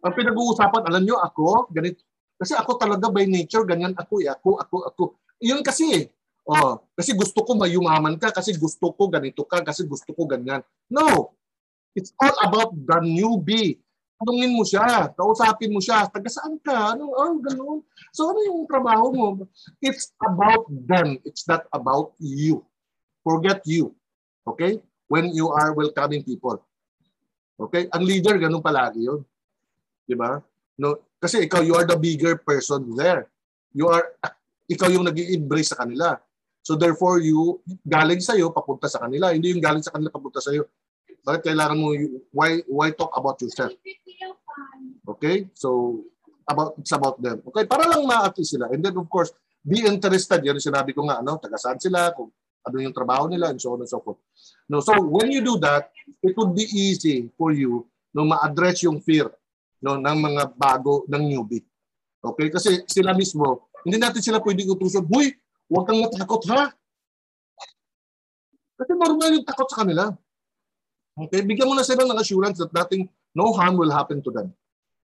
Ang 0.02 0.14
pinag-uusapan, 0.14 0.88
alam 0.88 1.04
nyo, 1.04 1.22
ako, 1.22 1.70
ganito. 1.70 2.02
Kasi 2.38 2.54
ako 2.54 2.78
talaga 2.78 3.10
by 3.10 3.26
nature, 3.26 3.66
ganyan 3.66 3.98
ako 3.98 4.22
eh. 4.22 4.30
Ako, 4.30 4.62
ako, 4.62 4.78
ako. 4.94 5.04
Yun 5.42 5.66
kasi 5.66 5.86
eh. 5.90 6.06
Oh, 6.48 6.80
kasi 6.96 7.12
gusto 7.12 7.44
ko 7.44 7.60
mayumaman 7.60 8.16
ka, 8.16 8.32
kasi 8.32 8.56
gusto 8.56 8.96
ko 8.96 9.12
ganito 9.12 9.44
ka, 9.44 9.60
kasi 9.68 9.84
gusto 9.84 10.16
ko 10.16 10.24
ganyan. 10.24 10.64
No! 10.88 11.36
It's 11.92 12.16
all 12.16 12.32
about 12.40 12.72
the 12.72 12.98
newbie. 13.04 13.84
Tanungin 14.18 14.56
mo 14.56 14.64
siya, 14.64 15.12
kausapin 15.12 15.76
mo 15.76 15.84
siya, 15.84 16.08
taga 16.08 16.32
saan 16.32 16.56
ka? 16.64 16.96
Ano, 16.96 17.12
oh, 17.12 17.36
ganun. 17.44 17.84
So 18.16 18.32
ano 18.32 18.40
yung 18.48 18.64
trabaho 18.64 19.12
mo? 19.12 19.28
It's 19.84 20.16
about 20.24 20.66
them. 20.72 21.20
It's 21.28 21.44
not 21.52 21.68
about 21.76 22.16
you. 22.18 22.64
Forget 23.28 23.62
you. 23.68 23.92
Okay? 24.48 24.80
When 25.12 25.36
you 25.36 25.52
are 25.52 25.76
welcoming 25.76 26.24
people. 26.24 26.64
Okay? 27.60 27.92
Ang 27.92 28.08
leader, 28.08 28.40
ganun 28.40 28.64
palagi 28.64 29.04
yun. 29.04 29.22
Di 30.08 30.16
ba? 30.16 30.40
No, 30.80 30.96
kasi 31.20 31.44
ikaw, 31.44 31.60
you 31.60 31.76
are 31.76 31.86
the 31.86 31.98
bigger 32.00 32.40
person 32.40 32.96
there. 32.96 33.28
You 33.76 33.92
are, 33.92 34.16
ikaw 34.70 34.88
yung 34.90 35.06
nag 35.06 35.18
embrace 35.18 35.74
sa 35.74 35.82
kanila. 35.84 36.18
So 36.68 36.76
therefore, 36.76 37.24
you, 37.24 37.64
galing 37.88 38.20
sa'yo, 38.20 38.52
papunta 38.52 38.92
sa 38.92 39.00
kanila. 39.00 39.32
Hindi 39.32 39.56
yung 39.56 39.64
galing 39.64 39.80
sa 39.80 39.96
kanila, 39.96 40.12
papunta 40.12 40.44
sa'yo. 40.44 40.68
Bakit 41.24 41.48
kailangan 41.48 41.80
mo, 41.80 41.96
why, 42.36 42.60
why 42.68 42.92
talk 42.92 43.16
about 43.16 43.40
yourself? 43.40 43.72
Okay? 45.16 45.48
So, 45.56 46.04
about, 46.44 46.76
it's 46.76 46.92
about 46.92 47.24
them. 47.24 47.40
Okay? 47.48 47.64
Para 47.64 47.88
lang 47.88 48.04
ma-at 48.04 48.36
sila. 48.44 48.68
And 48.68 48.84
then, 48.84 49.00
of 49.00 49.08
course, 49.08 49.32
be 49.64 49.88
interested. 49.88 50.44
Yan 50.44 50.60
sinabi 50.60 50.92
ko 50.92 51.08
nga, 51.08 51.24
ano, 51.24 51.40
taga 51.40 51.56
saan 51.56 51.80
sila, 51.80 52.12
kung 52.12 52.36
ano 52.68 52.76
yung 52.84 52.92
trabaho 52.92 53.32
nila, 53.32 53.56
and 53.56 53.64
so 53.64 53.72
on 53.72 53.80
and 53.80 53.88
so 53.88 54.04
forth. 54.04 54.20
No, 54.68 54.84
so, 54.84 54.92
when 55.00 55.32
you 55.32 55.40
do 55.40 55.56
that, 55.64 55.88
it 56.20 56.36
would 56.36 56.52
be 56.52 56.68
easy 56.68 57.32
for 57.40 57.56
you 57.56 57.88
no, 58.12 58.28
ma-address 58.28 58.84
yung 58.84 59.00
fear 59.00 59.32
no, 59.80 59.96
ng 59.96 60.18
mga 60.20 60.52
bago, 60.60 61.08
ng 61.08 61.24
newbie. 61.32 61.64
Okay? 62.20 62.52
Kasi 62.52 62.84
sila 62.92 63.16
mismo, 63.16 63.72
hindi 63.88 63.96
natin 63.96 64.20
sila 64.20 64.44
pwedeng 64.44 64.68
utusan, 64.76 65.08
Huy, 65.08 65.32
huwag 65.68 65.86
kang 65.88 66.02
matakot 66.04 66.44
ha. 66.52 66.72
Kasi 68.78 68.92
normal 68.94 69.30
yung 69.34 69.48
takot 69.48 69.68
sa 69.70 69.82
kanila. 69.84 70.04
Okay? 71.18 71.42
Bigyan 71.42 71.68
mo 71.68 71.74
na 71.74 71.86
sila 71.88 72.06
ng 72.06 72.20
assurance 72.20 72.62
that 72.62 72.72
nothing, 72.72 73.10
no 73.34 73.50
harm 73.58 73.76
will 73.76 73.90
happen 73.90 74.22
to 74.22 74.30
them. 74.30 74.54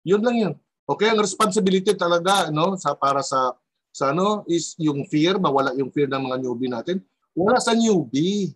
Yun 0.05 0.23
lang 0.23 0.37
yun. 0.37 0.55
Okay, 0.83 1.09
ang 1.09 1.23
responsibility 1.23 1.95
talaga 1.95 2.51
no 2.51 2.75
sa 2.75 2.93
para 2.93 3.23
sa 3.23 3.55
sa 3.95 4.11
ano 4.11 4.43
is 4.51 4.75
yung 4.83 5.07
fear, 5.07 5.39
mawala 5.39 5.73
yung 5.79 5.95
fear 5.95 6.11
ng 6.11 6.21
mga 6.27 6.37
newbie 6.43 6.69
natin. 6.69 6.99
Wala 7.33 7.63
sa 7.63 7.73
newbie. 7.73 8.51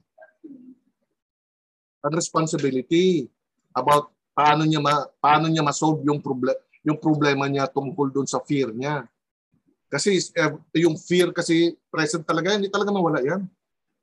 Ang 2.03 2.13
responsibility 2.13 3.31
about 3.73 4.11
paano 4.37 4.67
niya 4.69 4.83
ma, 4.83 5.07
paano 5.17 5.49
niya 5.49 5.65
ma-solve 5.65 6.05
yung 6.05 6.21
problem 6.21 6.57
yung 6.87 7.03
problema 7.03 7.51
niya 7.51 7.67
tungkol 7.67 8.15
doon 8.15 8.31
sa 8.31 8.39
fear 8.47 8.71
niya. 8.71 9.11
Kasi 9.87 10.19
eh, 10.19 10.52
yung 10.83 10.99
fear 10.99 11.31
kasi 11.31 11.78
present 11.87 12.26
talaga, 12.26 12.59
hindi 12.59 12.66
talaga 12.66 12.90
mawala 12.90 13.23
yan. 13.23 13.47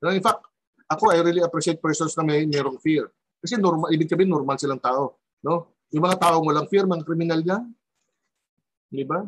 In 0.04 0.24
fact, 0.24 0.48
ako 0.88 1.12
I 1.12 1.20
really 1.20 1.44
appreciate 1.44 1.80
persons 1.80 2.16
na 2.16 2.24
may 2.24 2.44
merong 2.44 2.80
fear. 2.80 3.08
Kasi 3.40 3.60
normal, 3.60 3.92
ibig 3.92 4.08
sabihin 4.08 4.32
normal 4.32 4.56
silang 4.56 4.80
tao. 4.80 5.20
No? 5.44 5.68
Yung 5.92 6.04
mga 6.04 6.20
tao 6.20 6.40
walang 6.40 6.68
fear, 6.68 6.88
mga 6.88 7.04
kriminal 7.04 7.40
yan. 7.44 7.68
Di 8.88 9.04
ba? 9.04 9.20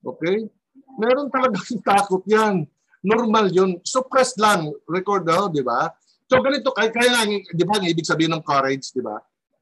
Okay? 0.00 0.48
Meron 0.96 1.28
talaga 1.28 1.60
takot 1.92 2.24
yan. 2.24 2.64
Normal 3.04 3.52
yun. 3.52 3.76
Suppressed 3.84 4.40
lang. 4.40 4.72
Record 4.88 5.28
daw, 5.28 5.52
di 5.52 5.60
ba? 5.60 5.92
So 6.26 6.42
ganito, 6.42 6.74
kaya, 6.74 6.90
kaya 6.90 7.22
di 7.28 7.64
ba, 7.64 7.78
ang 7.78 7.86
ibig 7.86 8.08
sabihin 8.08 8.34
ng 8.34 8.42
courage, 8.42 8.90
di 8.90 9.04
ba? 9.04 9.20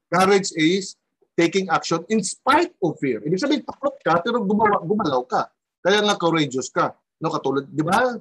Courage 0.09 0.49
is 0.57 0.97
taking 1.37 1.69
action 1.69 2.01
in 2.09 2.23
spite 2.23 2.73
of 2.81 2.97
fear. 2.97 3.21
Ibig 3.21 3.37
sabihin, 3.37 3.61
takot 3.67 3.99
ka, 4.01 4.23
pero 4.23 4.41
gumawa, 4.41 4.81
gumalaw 4.81 5.21
ka. 5.27 5.51
Kaya 5.85 6.01
nga 6.01 6.17
courageous 6.17 6.73
ka. 6.73 6.97
No, 7.21 7.29
katulad, 7.29 7.69
di 7.69 7.85
ba? 7.85 8.17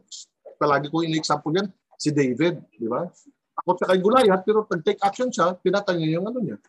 Palagi 0.61 0.93
ko 0.93 1.01
in-example 1.01 1.49
yan, 1.57 1.73
si 1.97 2.13
David, 2.13 2.61
di 2.77 2.85
ba? 2.85 3.09
Takot 3.57 3.81
siya 3.81 3.89
kay 3.89 4.01
Goliath, 4.05 4.45
pero 4.45 4.69
pag-take 4.69 5.01
action 5.01 5.33
siya, 5.33 5.57
pinatay 5.57 5.97
niya 5.97 6.21
yung 6.21 6.29
ano 6.29 6.45
niya. 6.45 6.61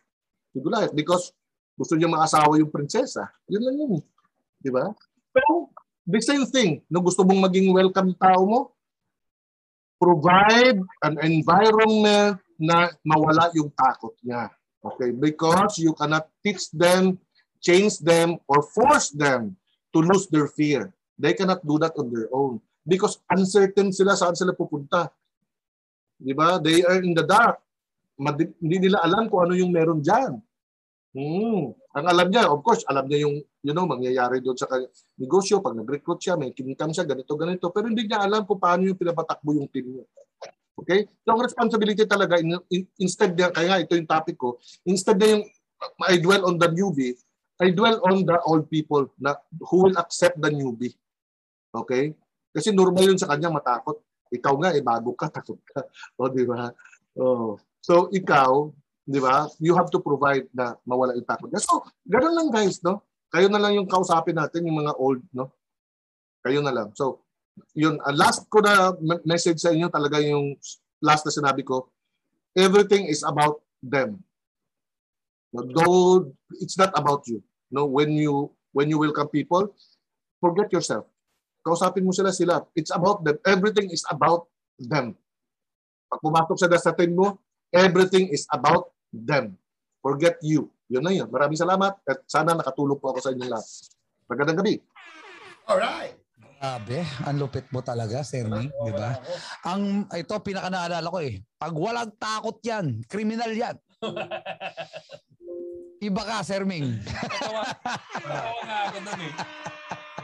Si 0.56 0.58
Goliath, 0.64 0.96
because 0.96 1.36
gusto 1.76 2.00
niya 2.00 2.08
maasawa 2.08 2.56
yung 2.56 2.72
prinsesa. 2.72 3.28
Yun 3.44 3.60
lang 3.60 3.76
yun. 3.76 3.92
Di 4.56 4.72
ba? 4.72 4.88
Pero 5.36 5.68
the 6.08 6.16
same 6.24 6.48
thing, 6.48 6.80
no 6.88 7.04
gusto 7.04 7.20
mong 7.28 7.44
maging 7.44 7.68
welcome 7.76 8.16
tao 8.16 8.40
mo, 8.48 8.60
provide 10.00 10.80
an 11.04 11.20
environment 11.20 12.40
na 12.56 12.88
mawala 13.04 13.52
yung 13.52 13.68
takot 13.76 14.16
niya. 14.24 14.48
Okay? 14.80 15.12
Because 15.12 15.76
you 15.76 15.92
cannot 15.92 16.24
teach 16.40 16.72
them, 16.72 17.20
change 17.60 18.00
them, 18.00 18.40
or 18.48 18.64
force 18.64 19.12
them 19.12 19.60
to 19.96 20.04
lose 20.04 20.28
their 20.28 20.44
fear. 20.52 20.92
They 21.16 21.32
cannot 21.32 21.64
do 21.64 21.80
that 21.80 21.96
on 21.96 22.12
their 22.12 22.28
own. 22.28 22.60
Because 22.84 23.16
uncertain 23.32 23.96
sila 23.96 24.12
saan 24.12 24.36
sila 24.36 24.52
pupunta. 24.52 25.08
Di 26.20 26.36
ba? 26.36 26.60
They 26.60 26.84
are 26.84 27.00
in 27.00 27.16
the 27.16 27.24
dark. 27.24 27.64
Madi- 28.20 28.52
hindi 28.60 28.88
nila 28.88 29.00
alam 29.00 29.32
kung 29.32 29.48
ano 29.48 29.56
yung 29.56 29.72
meron 29.72 30.04
dyan. 30.04 30.36
Hmm. 31.16 31.72
Ang 31.96 32.06
alam 32.12 32.28
niya, 32.28 32.52
of 32.52 32.60
course, 32.60 32.84
alam 32.84 33.08
niya 33.08 33.24
yung 33.24 33.40
you 33.66 33.74
know, 33.74 33.82
mangyayari 33.88 34.38
doon 34.38 34.54
sa 34.54 34.70
negosyo. 35.18 35.58
Pag 35.58 35.74
nag-recruit 35.74 36.22
siya, 36.22 36.38
may 36.38 36.54
kinikam 36.54 36.94
siya, 36.94 37.02
ganito, 37.02 37.34
ganito. 37.34 37.66
Pero 37.74 37.90
hindi 37.90 38.06
niya 38.06 38.22
alam 38.22 38.46
kung 38.46 38.62
paano 38.62 38.86
yung 38.86 38.94
pinapatakbo 38.94 39.58
yung 39.58 39.66
team 39.66 39.98
niya. 39.98 40.06
Okay? 40.78 41.10
So, 41.26 41.34
ang 41.34 41.42
responsibility 41.42 42.06
talaga, 42.06 42.38
in, 42.38 42.54
in, 42.70 42.86
instead 43.02 43.34
niya, 43.34 43.50
kaya 43.50 43.74
nga 43.74 43.82
ito 43.82 43.98
yung 43.98 44.06
topic 44.06 44.38
ko, 44.38 44.62
instead 44.86 45.18
na 45.18 45.34
yung 45.34 45.44
I 46.06 46.22
dwell 46.22 46.46
on 46.46 46.62
the 46.62 46.70
newbie, 46.70 47.18
I 47.56 47.72
dwell 47.72 48.00
on 48.04 48.24
the 48.28 48.36
old 48.44 48.68
people 48.68 49.08
na 49.16 49.36
who 49.72 49.88
will 49.88 49.96
accept 49.96 50.36
the 50.40 50.52
newbie. 50.52 50.92
Okay? 51.72 52.12
Kasi 52.52 52.72
normal 52.72 53.04
yun 53.04 53.20
sa 53.20 53.32
kanya 53.32 53.48
matakot. 53.48 54.00
Ikaw 54.32 54.54
nga, 54.60 54.70
eh, 54.76 54.84
bago 54.84 55.16
ka, 55.16 55.32
takot 55.36 55.60
ka. 55.72 55.84
O, 56.20 56.28
di 56.28 56.44
ba? 56.44 56.68
Oh. 57.16 57.56
So, 57.80 58.12
ikaw, 58.12 58.68
Di 59.06 59.22
ba? 59.22 59.46
You 59.62 59.78
have 59.78 59.86
to 59.94 60.02
provide 60.02 60.50
na 60.50 60.74
mawala 60.82 61.14
yung 61.14 61.30
takot. 61.30 61.46
So, 61.62 61.86
ganun 62.02 62.34
lang 62.34 62.50
guys, 62.50 62.82
no? 62.82 63.06
Kayo 63.30 63.46
na 63.46 63.62
lang 63.62 63.78
yung 63.78 63.86
kausapin 63.86 64.34
natin, 64.34 64.66
yung 64.66 64.82
mga 64.82 64.98
old, 64.98 65.22
no? 65.30 65.54
Kayo 66.42 66.58
na 66.58 66.74
lang. 66.74 66.90
So, 66.98 67.22
yun, 67.78 68.02
uh, 68.02 68.10
last 68.10 68.50
ko 68.50 68.58
na 68.58 68.98
message 69.22 69.62
sa 69.62 69.70
inyo 69.70 69.86
talaga 69.94 70.18
yung 70.18 70.58
last 70.98 71.22
na 71.22 71.30
sinabi 71.30 71.62
ko, 71.62 71.86
everything 72.58 73.06
is 73.06 73.22
about 73.22 73.62
them. 73.78 74.18
Though 75.56 76.32
it's 76.60 76.76
not 76.76 76.92
about 76.92 77.24
you. 77.30 77.40
No, 77.72 77.88
when 77.88 78.12
you 78.12 78.52
when 78.76 78.92
you 78.92 79.00
welcome 79.00 79.28
people, 79.32 79.72
forget 80.38 80.68
yourself. 80.70 81.08
Kausapin 81.64 82.06
mo 82.06 82.12
sila 82.14 82.30
sila. 82.30 82.62
It's 82.78 82.94
about 82.94 83.26
them. 83.26 83.40
Everything 83.42 83.90
is 83.90 84.06
about 84.06 84.46
them. 84.78 85.18
Pag 86.06 86.20
pumasok 86.22 86.56
sa 86.60 86.70
dasatin 86.70 87.16
mo, 87.16 87.42
everything 87.74 88.30
is 88.30 88.46
about 88.54 88.94
them. 89.10 89.58
Forget 89.98 90.38
you. 90.46 90.70
Yun 90.86 91.02
na 91.02 91.10
yun. 91.10 91.26
Maraming 91.26 91.58
salamat 91.58 91.98
at 92.06 92.22
sana 92.30 92.54
nakatulong 92.54 93.02
po 93.02 93.10
ako 93.10 93.18
sa 93.18 93.34
inyo 93.34 93.50
lahat. 93.50 93.66
Magandang 94.30 94.62
gabi. 94.62 94.78
Alright. 95.66 96.14
Grabe, 96.56 97.04
ang 97.26 97.36
lupit 97.36 97.68
mo 97.68 97.84
talaga, 97.84 98.24
Sir 98.24 98.48
Ming, 98.48 98.72
di 98.72 98.92
ba? 98.96 99.20
Ang 99.68 100.08
ito 100.08 100.32
pinaka 100.40 100.72
naalala 100.72 101.12
ko 101.12 101.20
eh. 101.20 101.44
Pag 101.60 101.74
walang 101.76 102.16
takot 102.16 102.56
'yan, 102.64 103.04
kriminal 103.04 103.52
'yan. 103.52 103.76
Iba 106.00 106.22
ka, 106.24 106.36
Sir 106.44 106.68
Ming. 106.68 107.00
Natawa 107.06 107.64
nga 108.64 108.78
ako 108.92 108.98
doon 109.00 109.20
eh. 109.24 109.32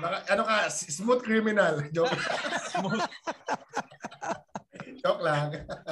Naka- 0.02 0.24
ano 0.34 0.42
ka, 0.44 0.56
smooth 0.68 1.22
criminal. 1.24 1.74
Joke. 1.94 2.12
Joke 5.02 5.22
lang. 5.22 5.50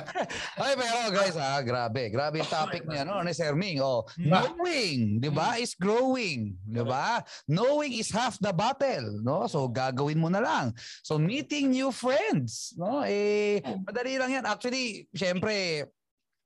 Ay, 0.62 0.72
pero 0.78 1.10
guys, 1.10 1.34
ha, 1.34 1.58
grabe. 1.66 2.14
Grabe 2.14 2.38
yung 2.38 2.52
topic 2.52 2.86
niya, 2.86 3.02
no? 3.02 3.18
Ni 3.26 3.34
Sir 3.34 3.58
Ming. 3.58 3.82
Oh, 3.82 4.06
knowing, 4.14 5.18
di 5.18 5.30
ba, 5.32 5.58
is 5.58 5.74
growing. 5.74 6.54
Di 6.62 6.82
ba? 6.86 7.18
Knowing 7.50 7.90
is 7.98 8.14
half 8.14 8.38
the 8.38 8.54
battle, 8.54 9.18
no? 9.26 9.50
So, 9.50 9.66
gagawin 9.66 10.22
mo 10.22 10.30
na 10.30 10.38
lang. 10.38 10.78
So, 11.02 11.18
meeting 11.18 11.74
new 11.74 11.90
friends, 11.90 12.78
no? 12.78 13.02
Eh, 13.02 13.58
madali 13.82 14.14
lang 14.14 14.30
yan. 14.30 14.46
Actually, 14.46 15.10
syempre, 15.10 15.90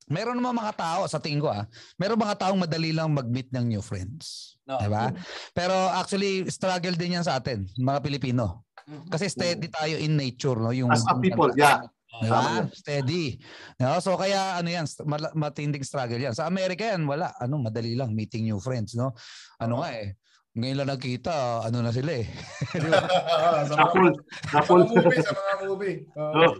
meron 0.09 0.37
naman 0.37 0.57
mga 0.57 0.75
tao, 0.77 1.01
sa 1.09 1.21
tingin 1.21 1.41
ko 1.41 1.49
ah, 1.53 1.65
meron 1.97 2.21
mga 2.21 2.37
taong 2.47 2.61
madali 2.61 2.91
lang 2.93 3.13
mag-meet 3.13 3.49
ng 3.53 3.65
new 3.69 3.83
friends. 3.85 4.57
No. 4.65 4.81
Di 4.81 4.89
ba? 4.89 5.13
Pero 5.53 5.75
actually, 5.93 6.49
struggle 6.49 6.97
din 6.97 7.21
yan 7.21 7.25
sa 7.25 7.37
atin, 7.41 7.69
mga 7.77 8.01
Pilipino. 8.01 8.65
Kasi 9.09 9.33
steady 9.33 9.69
tayo 9.73 9.97
in 9.97 10.17
nature, 10.17 10.61
no? 10.61 10.73
Yung, 10.73 10.93
As 10.93 11.05
a 11.09 11.17
people, 11.17 11.53
yeah. 11.57 11.85
Di 12.21 12.29
ba? 12.31 12.63
Steady. 12.71 13.41
No? 13.81 13.99
So 13.99 14.15
kaya 14.15 14.61
ano 14.61 14.69
yan, 14.71 14.87
matinding 15.35 15.83
struggle 15.83 16.21
yan. 16.21 16.37
Sa 16.37 16.47
Amerika 16.47 16.95
yan, 16.95 17.03
wala. 17.09 17.33
Ano, 17.41 17.59
madali 17.59 17.97
lang 17.99 18.15
meeting 18.15 18.47
new 18.47 18.61
friends, 18.61 18.95
no? 18.95 19.17
Ano 19.59 19.83
nga 19.83 19.91
eh. 19.97 20.15
Ngayon 20.55 20.77
lang 20.79 20.91
nagkita, 20.95 21.67
ano 21.67 21.83
na 21.83 21.91
sila 21.91 22.15
eh. 22.15 22.31
Di 22.79 22.87
ba? 22.87 23.03
sa 23.67 23.75
mga, 23.75 24.15
sa 24.47 24.59
mga 24.63 24.87
movie, 24.87 25.19
sa 25.19 25.33
mga 25.35 25.55
movie. 25.67 25.99
Oh, 26.15 26.55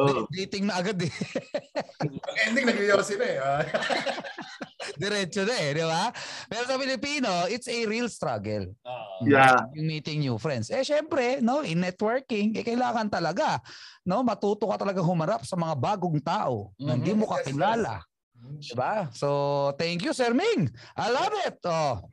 oh. 0.00 0.24
Dating 0.32 0.64
na 0.64 0.80
agad 0.80 0.96
eh. 0.96 1.12
Ang 2.00 2.38
ending, 2.48 2.72
nag-yosi 2.72 3.20
na 3.20 3.26
eh. 3.28 3.36
Ah. 3.44 3.60
Diretso 4.96 5.44
na 5.44 5.60
eh, 5.60 5.76
di 5.76 5.84
ba? 5.84 6.08
Pero 6.48 6.64
sa 6.64 6.80
Pilipino, 6.80 7.44
it's 7.52 7.68
a 7.68 7.84
real 7.84 8.08
struggle. 8.08 8.64
Ah. 8.80 9.20
Yeah. 9.20 9.60
Yung 9.76 9.92
meeting 9.92 10.24
new 10.24 10.40
friends. 10.40 10.72
Eh 10.72 10.80
syempre, 10.80 11.44
no, 11.44 11.60
in 11.60 11.84
networking, 11.84 12.56
eh 12.56 12.64
kailangan 12.64 13.12
talaga, 13.12 13.60
no, 14.08 14.24
matuto 14.24 14.72
ka 14.72 14.80
talaga 14.80 15.04
humarap 15.04 15.44
sa 15.44 15.60
mga 15.60 15.76
bagong 15.76 16.16
tao 16.24 16.72
na 16.80 16.96
hindi 16.96 17.12
mo 17.12 17.28
Yes, 17.28 17.44
yes. 17.44 18.13
Diba? 18.44 19.08
So, 19.14 19.28
thank 19.78 20.02
you, 20.02 20.12
Sir 20.12 20.32
Ming. 20.34 20.68
I 20.96 21.08
love 21.10 21.34
it. 21.46 21.58
Oh. 21.64 22.04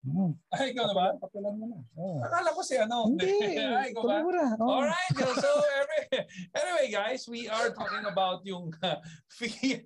Mm. 0.00 0.32
Ay, 0.56 0.72
ikaw 0.72 0.88
na 0.88 0.94
ba? 0.96 1.06
Papilan 1.20 1.60
mo 1.60 1.64
na. 1.68 1.78
Akala 2.24 2.56
ko 2.56 2.64
si 2.64 2.72
ano. 2.80 3.04
Hindi. 3.04 3.36
Ay, 3.60 3.92
ikaw 3.92 4.08
ba? 4.08 4.24
Oh. 4.56 4.80
Alright, 4.80 5.12
so 5.12 5.50
every, 5.76 6.24
anyway 6.56 6.88
guys, 6.88 7.28
we 7.28 7.52
are 7.52 7.68
talking 7.76 8.08
about 8.08 8.40
yung 8.48 8.72
uh, 8.80 8.96
fear. 9.36 9.84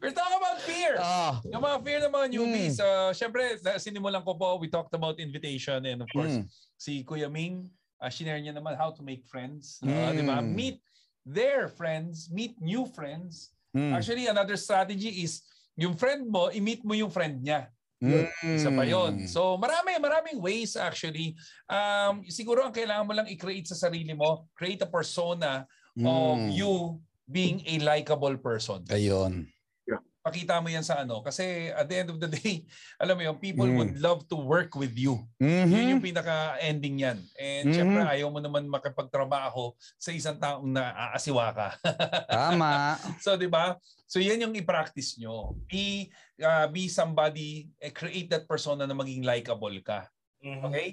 We're 0.00 0.16
talking 0.16 0.40
about 0.40 0.64
fear. 0.64 0.96
Ah. 0.96 1.44
Yung 1.44 1.60
mga 1.60 1.78
fear 1.84 2.00
ng 2.08 2.12
mga 2.16 2.26
newbies. 2.32 2.80
Uh, 2.80 3.12
Siyempre, 3.12 3.60
na- 3.60 3.76
sinimulan 3.76 4.24
ko 4.24 4.32
po, 4.32 4.56
we 4.56 4.72
talked 4.72 4.96
about 4.96 5.20
invitation 5.20 5.84
and 5.84 6.00
of 6.00 6.08
course, 6.08 6.40
Mm. 6.40 6.48
si 6.80 7.04
Kuya 7.04 7.28
Ming, 7.28 7.68
uh, 8.00 8.08
shinare 8.08 8.40
niya 8.40 8.56
naman 8.56 8.80
how 8.80 8.96
to 8.96 9.04
make 9.04 9.28
friends. 9.28 9.76
Uh, 9.84 9.92
Mm. 9.92 10.16
Di 10.16 10.22
ba? 10.24 10.36
Meet 10.40 10.80
their 11.26 11.66
friends, 11.66 12.30
meet 12.30 12.54
new 12.62 12.86
friends. 12.86 13.50
Mm. 13.74 13.92
Actually, 13.92 14.30
another 14.30 14.54
strategy 14.54 15.26
is 15.26 15.42
yung 15.74 15.98
friend 15.98 16.30
mo, 16.30 16.48
i-meet 16.54 16.86
mo 16.86 16.94
yung 16.94 17.10
friend 17.10 17.42
niya. 17.42 17.66
Mm. 17.98 18.30
Isa 18.54 18.70
pa 18.70 18.84
yun. 18.86 19.26
So 19.26 19.58
marami, 19.58 19.98
maraming 19.98 20.38
ways 20.38 20.78
actually. 20.78 21.34
Um, 21.66 22.22
siguro 22.28 22.62
ang 22.62 22.72
kailangan 22.72 23.04
mo 23.08 23.12
lang 23.16 23.26
i-create 23.26 23.66
sa 23.66 23.88
sarili 23.88 24.14
mo, 24.14 24.46
create 24.54 24.80
a 24.84 24.88
persona 24.88 25.66
of 25.98 26.36
Mm. 26.38 26.52
you 26.52 27.00
being 27.26 27.64
a 27.66 27.80
likable 27.82 28.36
person. 28.38 28.84
Ayun. 28.92 29.48
Pakita 30.26 30.58
mo 30.58 30.66
yan 30.66 30.82
sa 30.82 31.06
ano. 31.06 31.22
Kasi 31.22 31.70
at 31.70 31.86
the 31.86 32.02
end 32.02 32.10
of 32.10 32.18
the 32.18 32.26
day, 32.34 32.66
alam 32.98 33.14
mo 33.14 33.22
yun, 33.22 33.38
people 33.38 33.70
Mm. 33.70 33.78
would 33.78 33.94
love 34.02 34.26
to 34.26 34.34
work 34.34 34.74
with 34.74 34.90
you. 34.98 35.22
Mhm. 35.38 35.70
Yun 35.70 35.92
yung 35.94 36.02
pinaka-ending 36.02 36.98
yan. 36.98 37.18
And 37.38 37.70
Mhm. 37.70 37.74
syempre, 37.78 38.02
ayaw 38.02 38.26
mo 38.34 38.42
naman 38.42 38.66
makipagtrabaho 38.66 39.78
sa 39.94 40.10
isang 40.10 40.34
taong 40.34 40.66
naaasiwa 40.66 41.46
ka. 41.54 41.68
Tama. 42.26 42.98
so, 43.22 43.38
di 43.38 43.46
ba? 43.46 43.78
So, 44.10 44.18
yan 44.18 44.42
yung 44.42 44.54
i-practice 44.58 45.14
nyo. 45.22 45.54
Be, 45.70 46.10
uh, 46.42 46.66
be 46.66 46.90
somebody, 46.90 47.70
eh, 47.78 47.94
create 47.94 48.26
that 48.26 48.50
persona 48.50 48.82
na 48.82 48.98
maging 48.98 49.22
likable 49.22 49.78
ka. 49.78 50.10
Okay? 50.42 50.90